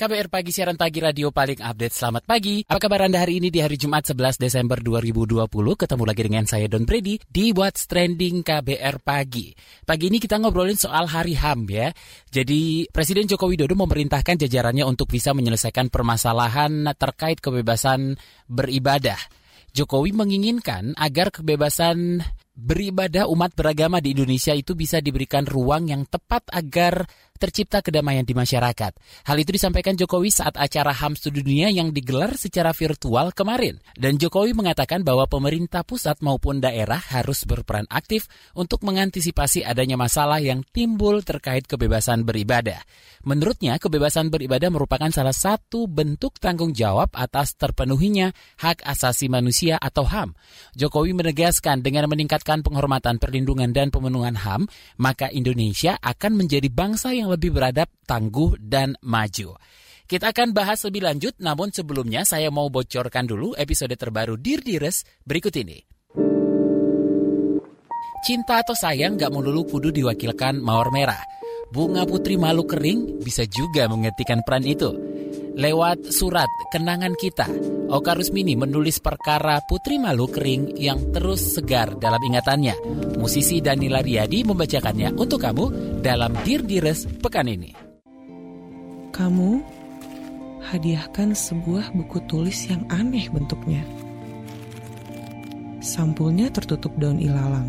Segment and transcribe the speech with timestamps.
[0.00, 1.92] KBR Pagi, siaran pagi radio paling update.
[1.92, 2.64] Selamat pagi.
[2.64, 5.44] Apa kabar Anda hari ini di hari Jumat 11 Desember 2020?
[5.76, 9.52] Ketemu lagi dengan saya Don Brady di What's Trending KBR Pagi.
[9.84, 11.92] Pagi ini kita ngobrolin soal Hari HAM ya.
[12.32, 18.16] Jadi Presiden Joko Widodo memerintahkan jajarannya untuk bisa menyelesaikan permasalahan terkait kebebasan
[18.48, 19.20] beribadah.
[19.76, 22.24] Jokowi menginginkan agar kebebasan
[22.56, 27.04] beribadah umat beragama di Indonesia itu bisa diberikan ruang yang tepat agar
[27.40, 28.92] tercipta kedamaian di masyarakat.
[29.24, 33.80] Hal itu disampaikan Jokowi saat acara HAM Dunia yang digelar secara virtual kemarin.
[33.96, 40.36] Dan Jokowi mengatakan bahwa pemerintah pusat maupun daerah harus berperan aktif untuk mengantisipasi adanya masalah
[40.42, 42.84] yang timbul terkait kebebasan beribadah.
[43.24, 50.04] Menurutnya, kebebasan beribadah merupakan salah satu bentuk tanggung jawab atas terpenuhinya hak asasi manusia atau
[50.04, 50.36] HAM.
[50.74, 54.66] Jokowi menegaskan dengan meningkatkan penghormatan perlindungan dan pemenuhan HAM,
[54.98, 59.54] maka Indonesia akan menjadi bangsa yang lebih beradab, tangguh, dan maju.
[60.10, 65.06] Kita akan bahas lebih lanjut, namun sebelumnya saya mau bocorkan dulu episode terbaru Dir Dires
[65.22, 65.78] berikut ini.
[68.20, 71.22] Cinta atau sayang gak melulu kudu diwakilkan mawar merah.
[71.70, 75.09] Bunga putri malu kering bisa juga mengetikkan peran itu.
[75.60, 77.44] Lewat surat kenangan kita,
[77.92, 82.72] Oka Rusmini menulis perkara Putri Malu Kering yang terus segar dalam ingatannya.
[83.20, 87.76] Musisi Danila Riyadi membacakannya untuk kamu dalam Dir Dires pekan ini.
[89.12, 89.50] Kamu
[90.64, 93.84] hadiahkan sebuah buku tulis yang aneh bentuknya.
[95.84, 97.68] Sampulnya tertutup daun ilalang.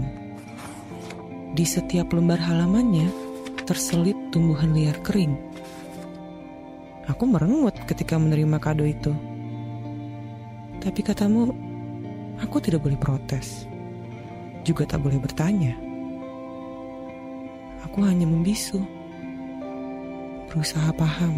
[1.60, 3.12] Di setiap lembar halamannya
[3.68, 5.51] terselip tumbuhan liar kering
[7.10, 9.10] Aku merengut ketika menerima kado itu.
[10.82, 11.50] Tapi katamu,
[12.38, 13.66] aku tidak boleh protes.
[14.62, 15.74] Juga tak boleh bertanya.
[17.86, 18.82] Aku hanya membisu.
[20.50, 21.34] Berusaha paham.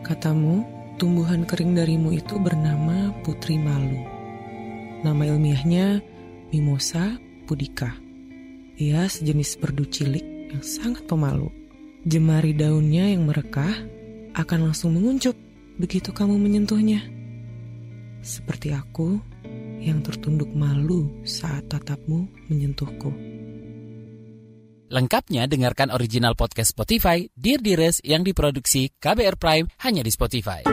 [0.00, 0.64] Katamu,
[0.96, 4.00] tumbuhan kering darimu itu bernama Putri Malu.
[5.00, 6.00] Nama ilmiahnya
[6.52, 7.96] Mimosa pudica.
[8.80, 11.52] Ia sejenis perdu cilik yang sangat pemalu.
[12.08, 13.99] Jemari daunnya yang merekah
[14.42, 15.36] akan langsung menguncup
[15.80, 17.00] begitu kamu menyentuhnya.
[18.20, 19.16] Seperti aku
[19.80, 23.10] yang tertunduk malu saat tatapmu menyentuhku.
[24.90, 30.66] Lengkapnya dengarkan original podcast Spotify Dear Dires yang diproduksi KBR Prime hanya di Spotify.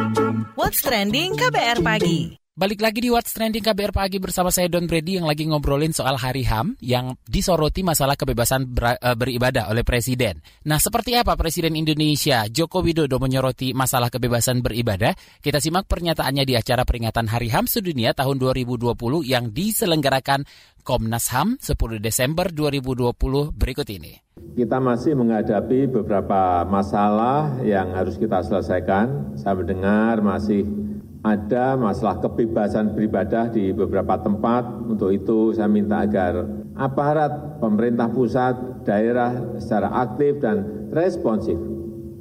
[0.58, 2.47] What's trending KBR pagi?
[2.58, 6.18] Balik lagi di What's Trending KBR Pagi bersama saya Don Brady yang lagi ngobrolin soal
[6.18, 10.42] Hari HAM yang disoroti masalah kebebasan ber, uh, beribadah oleh Presiden.
[10.66, 15.14] Nah, seperti apa Presiden Indonesia Joko Widodo menyoroti masalah kebebasan beribadah?
[15.38, 18.90] Kita simak pernyataannya di acara peringatan Hari HAM sedunia tahun 2020
[19.22, 20.42] yang diselenggarakan
[20.82, 24.18] Komnas HAM 10 Desember 2020 berikut ini.
[24.58, 29.38] Kita masih menghadapi beberapa masalah yang harus kita selesaikan.
[29.38, 30.66] Saya mendengar masih
[31.26, 34.68] ada masalah kebebasan beribadah di beberapa tempat.
[34.86, 36.46] Untuk itu saya minta agar
[36.78, 41.58] aparat pemerintah pusat, daerah secara aktif dan responsif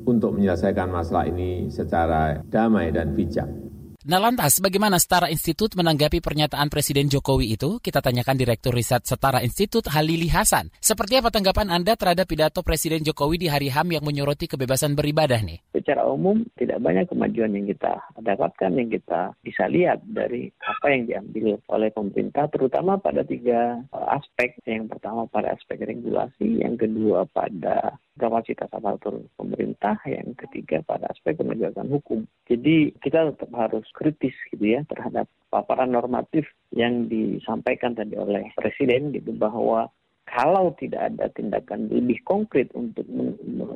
[0.06, 3.65] untuk menyelesaikan masalah ini secara damai dan bijak.
[4.06, 7.82] Nah lantas bagaimana Setara Institut menanggapi pernyataan Presiden Jokowi itu?
[7.82, 10.70] Kita tanyakan Direktur Riset Setara Institut Halili Hasan.
[10.78, 15.42] Seperti apa tanggapan Anda terhadap pidato Presiden Jokowi di Hari HAM yang menyoroti kebebasan beribadah
[15.42, 15.58] nih?
[15.74, 21.02] Secara umum tidak banyak kemajuan yang kita dapatkan, yang kita bisa lihat dari apa yang
[21.10, 24.54] diambil oleh pemerintah, terutama pada tiga eh, aspek.
[24.70, 31.36] Yang pertama pada aspek regulasi, yang kedua pada kapasitas aparatur pemerintah, yang ketiga pada aspek
[31.36, 32.20] penegakan hukum.
[32.48, 39.14] Jadi kita tetap harus kritis gitu ya terhadap paparan normatif yang disampaikan tadi oleh Presiden
[39.14, 39.88] gitu bahwa
[40.26, 43.06] kalau tidak ada tindakan lebih konkret untuk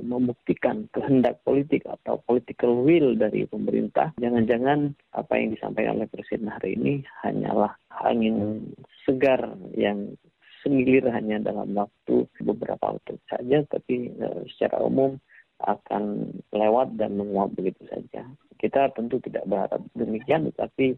[0.03, 6.75] membuktikan kehendak politik atau political will dari pemerintah, jangan-jangan apa yang disampaikan oleh Presiden hari
[6.75, 8.67] ini hanyalah angin
[9.07, 10.19] segar yang
[10.61, 15.17] semilir hanya dalam waktu beberapa waktu saja, tapi uh, secara umum
[15.61, 18.25] akan lewat dan menguap begitu saja.
[18.57, 20.97] Kita tentu tidak berharap demikian, tetapi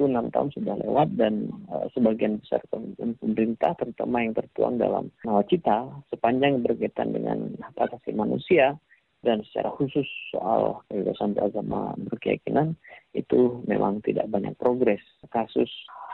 [0.00, 5.92] itu enam tahun sudah lewat dan uh, sebagian besar pemerintah, terutama yang tertuang dalam nawacita,
[6.08, 8.80] sepanjang berkaitan dengan hak asasi manusia
[9.20, 12.72] dan secara khusus soal kebebasan beragama berkeyakinan
[13.12, 15.04] itu memang tidak banyak progres.
[15.28, 15.68] Kasus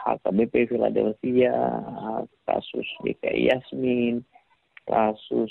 [0.07, 1.55] HKBP Philadelphia,
[2.47, 4.23] kasus DKI Yasmin,
[4.87, 5.51] kasus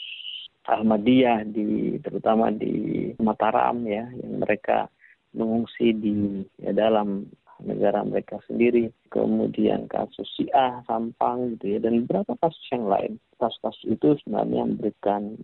[0.66, 4.90] Ahmadiyah di terutama di Mataram ya yang mereka
[5.36, 7.28] mengungsi di ya, dalam
[7.63, 13.22] negara mereka sendiri, kemudian kasus Syiah, Sampang gitu ya, dan beberapa kasus yang lain.
[13.36, 15.36] Kasus-kasus itu sebenarnya memberikan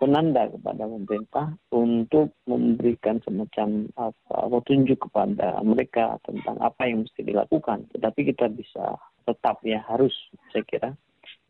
[0.00, 7.88] penanda kepada pemerintah untuk memberikan semacam apa, petunjuk kepada mereka tentang apa yang mesti dilakukan.
[7.92, 10.12] Tetapi kita bisa tetap ya harus
[10.52, 10.90] saya kira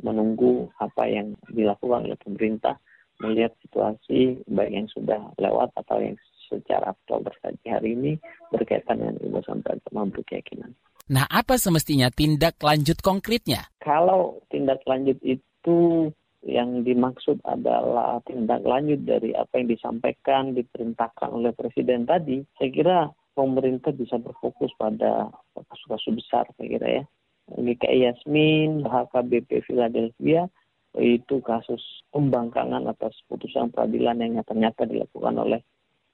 [0.03, 2.79] menunggu apa yang dilakukan oleh pemerintah
[3.23, 6.19] melihat situasi baik yang sudah lewat atau yang
[6.51, 8.13] secara aktual terjadi hari ini
[8.55, 10.71] berkaitan dengan kebebasan beragama berkeyakinan.
[11.11, 13.69] Nah, apa semestinya tindak lanjut konkretnya?
[13.83, 16.09] Kalau tindak lanjut itu
[16.45, 22.99] yang dimaksud adalah tindak lanjut dari apa yang disampaikan, diperintahkan oleh Presiden tadi, saya kira
[23.35, 27.05] pemerintah bisa berfokus pada kasus-kasus besar, saya kira ya.
[27.45, 30.49] GKI Yasmin, HKBP Philadelphia,
[30.97, 31.83] itu kasus
[32.15, 35.61] pembangkangan atas putusan peradilan yang nyata-nyata dilakukan oleh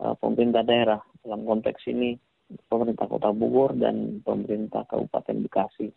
[0.01, 2.17] uh, pemerintah daerah dalam konteks ini
[2.69, 5.91] pemerintah Kota Bogor dan pemerintah Kabupaten Bekasi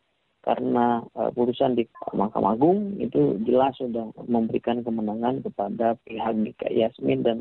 [0.43, 7.23] karena uh, putusan di Mahkamah Agung itu jelas sudah memberikan kemenangan kepada pihak DKI Yasmin
[7.23, 7.37] dan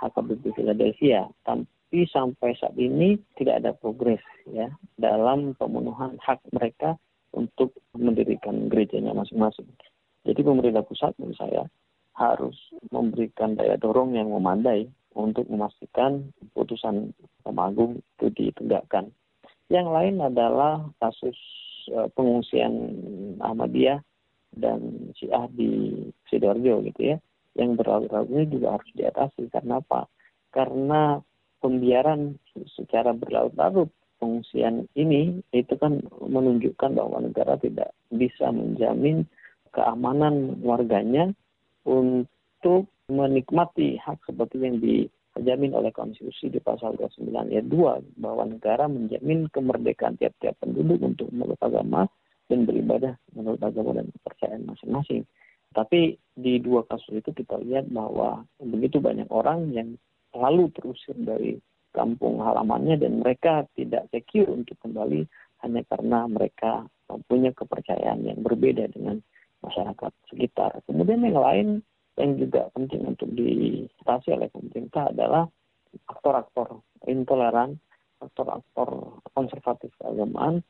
[0.00, 6.96] HKBP Philadelphia tapi sampai saat ini tidak ada progres ya dalam pemenuhan hak mereka
[7.36, 9.68] untuk mendirikan gerejanya masing-masing.
[10.24, 11.62] Jadi pemerintah pusat menurut saya
[12.16, 12.56] harus
[12.88, 17.16] memberikan daya dorong yang memadai untuk memastikan putusan
[17.48, 19.08] Mahkamah itu ditegakkan.
[19.72, 21.34] Yang lain adalah kasus
[21.90, 22.74] uh, pengungsian
[23.40, 24.04] Ahmadiyah
[24.60, 27.16] dan Syiah di Sidoarjo gitu ya.
[27.56, 29.48] Yang berlarut-larut ini juga harus diatasi.
[29.48, 30.04] Karena apa?
[30.52, 31.18] Karena
[31.64, 32.36] pembiaran
[32.76, 33.88] secara berlarut-larut
[34.20, 39.24] pengungsian ini itu kan menunjukkan bahwa negara tidak bisa menjamin
[39.72, 41.32] keamanan warganya
[41.84, 48.90] untuk menikmati hak seperti yang dijamin oleh konstitusi di pasal 29 ayat 2 bahwa negara
[48.90, 52.10] menjamin kemerdekaan tiap-tiap penduduk untuk menurut agama
[52.50, 55.22] dan beribadah menurut agama dan kepercayaan masing-masing.
[55.74, 59.88] Tapi di dua kasus itu kita lihat bahwa begitu banyak orang yang
[60.32, 61.60] selalu terusir dari
[61.92, 65.28] kampung halamannya dan mereka tidak secure untuk kembali
[65.64, 66.88] hanya karena mereka
[67.28, 69.20] punya kepercayaan yang berbeda dengan
[69.60, 70.80] masyarakat sekitar.
[70.88, 71.68] Kemudian yang lain
[72.16, 75.44] yang juga penting untuk diatasi oleh pemerintah adalah
[76.08, 77.76] aktor-aktor intoleran,
[78.24, 80.64] aktor-aktor konservatif keagamaan,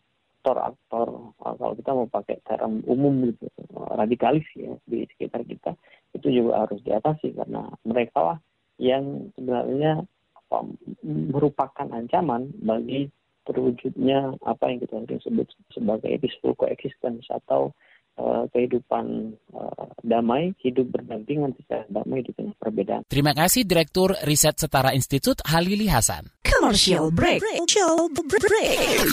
[0.47, 3.51] aktor-aktor kalau kita mau pakai term umum gitu
[3.99, 5.75] radikalis ya di sekitar kita
[6.15, 8.39] itu juga harus diatasi karena mereka lah
[8.79, 10.07] yang sebenarnya
[10.39, 10.59] apa,
[11.03, 13.11] merupakan ancaman bagi
[13.43, 17.75] terwujudnya apa yang kita sebut sebagai peaceful coexistence atau
[18.19, 23.03] uh, kehidupan uh, damai, hidup berdampingan secara damai di tengah perbedaan.
[23.09, 26.29] Terima kasih Direktur Riset Setara Institut Halili Hasan.
[26.43, 27.41] Commercial break.
[27.41, 29.07] Commercial break.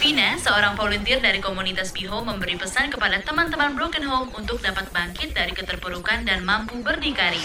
[0.00, 5.36] Vina, seorang volunteer dari komunitas Biho memberi pesan kepada teman-teman Broken Home untuk dapat bangkit
[5.36, 7.44] dari keterpurukan dan mampu berdikari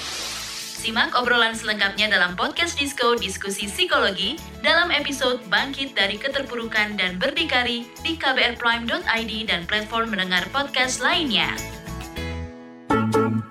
[0.81, 4.33] Simak obrolan selengkapnya dalam podcast Disco Diskusi Psikologi
[4.65, 11.53] dalam episode Bangkit dari Keterpurukan dan Berdikari di kbrprime.id dan platform mendengar podcast lainnya.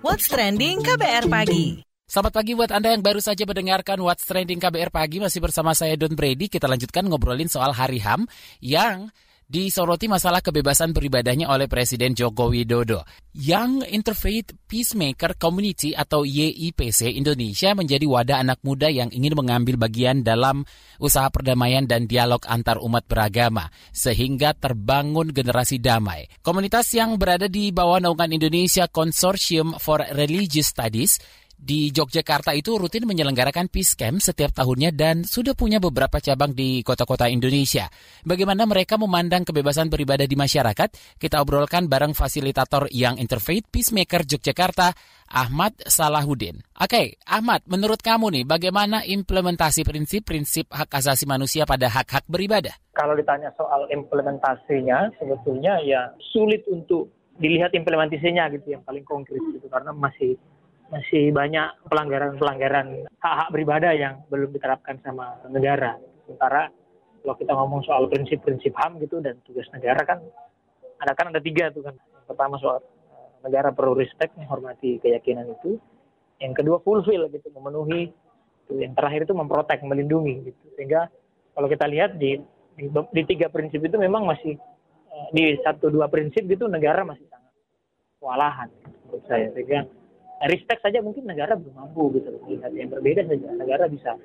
[0.02, 4.90] What's Trending KBR Pagi Selamat pagi buat Anda yang baru saja mendengarkan What's Trending KBR
[4.90, 5.22] Pagi.
[5.22, 6.50] Masih bersama saya Don Brady.
[6.50, 8.26] Kita lanjutkan ngobrolin soal Hari HAM
[8.58, 9.14] yang
[9.50, 13.02] disoroti masalah kebebasan beribadahnya oleh Presiden Joko Widodo.
[13.34, 20.22] Young Interfaith Peacemaker Community atau YIPC Indonesia menjadi wadah anak muda yang ingin mengambil bagian
[20.22, 20.62] dalam
[21.02, 26.30] usaha perdamaian dan dialog antar umat beragama sehingga terbangun generasi damai.
[26.46, 31.18] Komunitas yang berada di bawah naungan Indonesia Consortium for Religious Studies
[31.60, 36.80] di Yogyakarta itu rutin menyelenggarakan Peace Camp setiap tahunnya dan sudah punya beberapa cabang di
[36.80, 37.92] kota-kota Indonesia.
[38.24, 41.20] Bagaimana mereka memandang kebebasan beribadah di masyarakat?
[41.20, 44.96] Kita obrolkan bareng fasilitator yang Interfaith Peacemaker Yogyakarta,
[45.28, 46.64] Ahmad Salahuddin.
[46.80, 52.72] Oke, Ahmad, menurut kamu nih, bagaimana implementasi prinsip-prinsip hak asasi manusia pada hak-hak beribadah?
[52.96, 59.64] Kalau ditanya soal implementasinya, sebetulnya ya sulit untuk dilihat implementasinya gitu yang paling konkret gitu
[59.72, 60.36] karena masih
[60.90, 65.94] masih banyak pelanggaran-pelanggaran hak-hak beribadah yang belum diterapkan sama negara.
[66.26, 66.66] Sementara
[67.22, 70.18] kalau kita ngomong soal prinsip-prinsip HAM gitu dan tugas negara kan
[70.98, 71.94] ada kan ada tiga tuh kan.
[71.94, 75.78] Yang pertama soal uh, negara perlu respect menghormati keyakinan itu.
[76.42, 78.10] Yang kedua fulfill gitu memenuhi.
[78.70, 80.64] Yang terakhir itu memprotek melindungi gitu.
[80.74, 81.06] Sehingga
[81.54, 82.40] kalau kita lihat di
[82.74, 84.58] di, di tiga prinsip itu memang masih
[85.12, 87.54] uh, di satu dua prinsip gitu negara masih sangat
[88.18, 88.68] kewalahan
[89.06, 89.46] menurut saya.
[89.54, 89.99] Sehingga
[90.48, 94.16] respect saja mungkin negara belum mampu gitu lihat yang berbeda saja negara bisa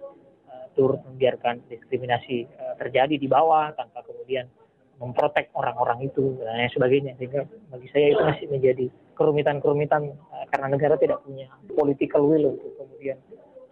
[0.47, 4.47] uh, turut membiarkan diskriminasi uh, terjadi di bawah tanpa kemudian
[4.95, 8.85] memprotek orang-orang itu dan lain sebagainya sehingga bagi saya itu masih menjadi
[9.19, 13.19] kerumitan-kerumitan uh, karena negara tidak punya political will untuk kemudian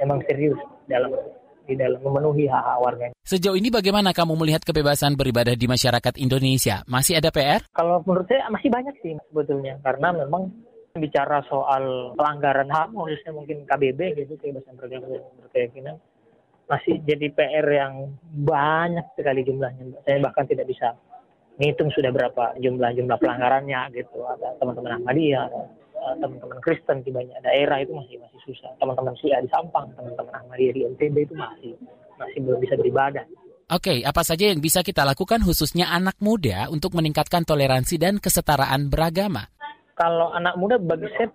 [0.04, 0.60] memang serius
[0.92, 1.16] dalam
[1.64, 3.08] di dalam memenuhi hak-hak warga.
[3.24, 6.84] Sejauh ini bagaimana kamu melihat kebebasan beribadah di masyarakat Indonesia?
[6.92, 7.64] Masih ada PR?
[7.72, 10.52] Kalau menurut saya masih banyak sih sebetulnya karena memang
[10.94, 15.98] bicara soal pelanggaran HAM khususnya mungkin KBB gitu kebebasan berkeyakinan
[16.70, 18.14] masih jadi PR yang
[18.46, 19.90] banyak sekali jumlahnya.
[20.06, 20.94] Saya bahkan tidak bisa
[21.58, 24.22] menghitung sudah berapa jumlah-jumlah pelanggarannya gitu.
[24.22, 25.50] Ada teman-teman Ahmadiyah,
[26.22, 28.70] teman-teman Kristen di banyak daerah itu masih masih susah.
[28.78, 31.74] Teman-teman Syiah di Sampang, teman-teman Ahmadiyah di NTB itu masih
[32.22, 33.26] masih belum bisa beribadah.
[33.74, 38.22] Oke, okay, apa saja yang bisa kita lakukan khususnya anak muda untuk meningkatkan toleransi dan
[38.22, 39.53] kesetaraan beragama?
[39.94, 41.30] Kalau anak muda bagi saya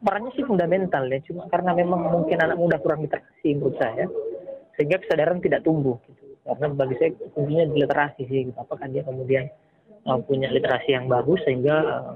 [0.00, 1.18] perannya sih fundamental ya.
[1.26, 4.06] Cuma karena memang mungkin anak muda kurang literasi menurut saya
[4.78, 6.38] sehingga kesadaran tidak tumbuh gitu.
[6.44, 8.58] Karena bagi saya kuncinya di literasi sih gitu.
[8.58, 9.48] Apakah dia kemudian
[10.06, 12.14] uh, punya literasi yang bagus sehingga uh,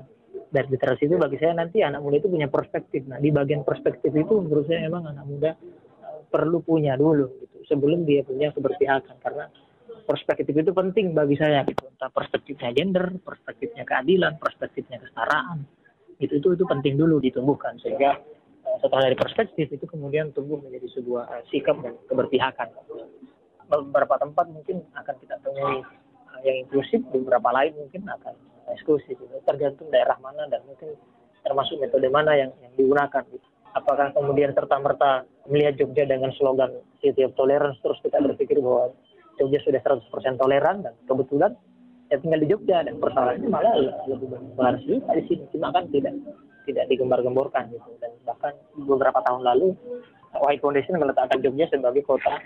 [0.49, 3.05] dari literasi itu bagi saya nanti anak muda itu punya perspektif.
[3.09, 5.51] Nah di bagian perspektif itu menurut saya memang anak muda
[6.05, 9.17] uh, perlu punya dulu gitu sebelum dia punya keberpihakan.
[9.19, 9.45] Karena
[10.09, 11.85] perspektif itu penting bagi saya gitu.
[11.85, 15.69] Entah perspektifnya gender, perspektifnya keadilan, perspektifnya kesetaraan.
[16.17, 18.17] Itu itu itu penting dulu ditumbuhkan sehingga
[18.65, 22.73] uh, setelah dari perspektif itu kemudian tumbuh menjadi sebuah uh, sikap dan keberpihakan.
[23.69, 28.33] Beberapa tempat mungkin akan kita temui uh, yang inklusif, beberapa lain mungkin akan
[28.73, 29.21] eksklusif.
[29.21, 29.35] Gitu.
[29.45, 30.97] Tergantung daerah mana dan mungkin
[31.45, 33.23] termasuk metode mana yang, yang digunakan.
[33.29, 33.45] Gitu.
[33.77, 36.73] Apakah kemudian serta-merta melihat Jogja dengan slogan
[37.05, 38.97] City of Tolerance terus kita berpikir bahwa
[39.39, 41.55] Jogja sudah 100% toleran dan kebetulan
[42.09, 43.75] saya tinggal di Jogja dan persoalannya malah
[44.09, 44.27] lebih
[44.57, 45.45] banyak juga di sini.
[45.53, 46.17] Cuma kan tidak
[46.65, 47.89] tidak digembar-gemborkan gitu.
[48.01, 49.73] Dan bahkan beberapa tahun lalu
[50.37, 52.37] White Foundation meletakkan Jogja sebagai kota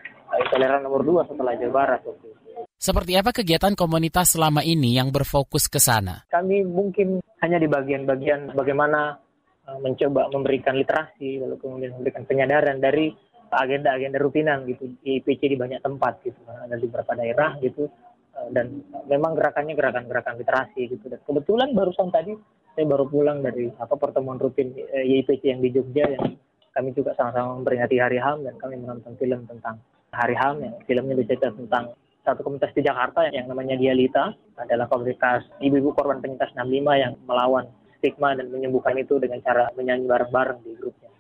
[0.50, 2.28] toleran nomor dua setelah Jawa Barat waktu
[2.82, 6.26] Seperti apa kegiatan komunitas selama ini yang berfokus ke sana?
[6.26, 9.14] Kami mungkin hanya di bagian-bagian bagaimana
[9.70, 13.14] uh, mencoba memberikan literasi, lalu kemudian memberikan penyadaran dari
[13.52, 17.86] agenda-agenda rutinan gitu di IPC di banyak tempat gitu ada di beberapa daerah gitu
[18.38, 22.32] eh, dan memang gerakannya gerakan-gerakan literasi gitu dan kebetulan barusan tadi
[22.72, 25.04] saya baru pulang dari apa pertemuan rutin eh,
[25.44, 26.40] yang di Jogja yang
[26.72, 29.76] kami juga sama-sama memperingati Hari HAM dan kami menonton film tentang
[30.16, 31.92] Hari HAM yang filmnya bercerita tentang
[32.24, 37.66] satu komunitas di Jakarta yang namanya Dialita adalah komunitas ibu-ibu korban penyintas 65 yang melawan
[37.98, 41.10] stigma dan menyembuhkan itu dengan cara menyanyi bareng-bareng di grupnya.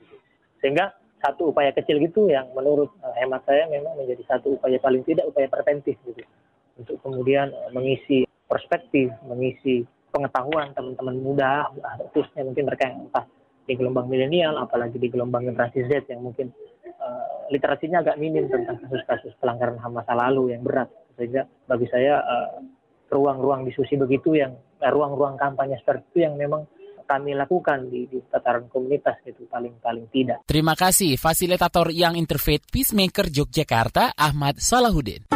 [0.62, 5.06] Sehingga satu upaya kecil gitu yang menurut uh, hemat saya memang menjadi satu upaya paling
[5.06, 6.26] tidak upaya preventif gitu
[6.74, 11.72] untuk kemudian uh, mengisi perspektif, mengisi pengetahuan teman-teman muda,
[12.12, 13.24] khususnya mungkin mereka yang entah
[13.64, 16.52] di gelombang milenial, apalagi di gelombang generasi Z yang mungkin
[17.00, 20.92] uh, literasinya agak minim tentang kasus-kasus pelanggaran HAM masa lalu yang berat.
[21.16, 22.20] Sehingga bagi saya
[23.08, 24.52] ruang-ruang uh, diskusi begitu yang
[24.84, 26.68] ruang-ruang kampanye seperti itu yang memang
[27.12, 30.48] kami lakukan di, di tataran komunitas itu paling paling tidak.
[30.48, 35.28] Terima kasih fasilitator yang interfaith Peacemaker Yogyakarta Ahmad Salahuddin.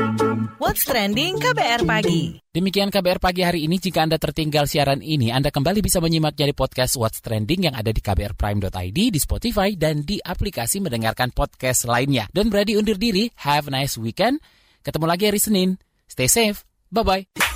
[0.57, 2.41] What's trending KBR pagi.
[2.49, 3.77] Demikian KBR pagi hari ini.
[3.77, 7.93] Jika Anda tertinggal siaran ini, Anda kembali bisa menyimak jadi podcast What's Trending yang ada
[7.93, 12.25] di kbrprime.id, di Spotify, dan di aplikasi mendengarkan podcast lainnya.
[12.33, 14.41] Dan berani undur diri, have a nice weekend.
[14.81, 15.77] Ketemu lagi hari Senin.
[16.09, 16.65] Stay safe.
[16.89, 17.56] Bye-bye.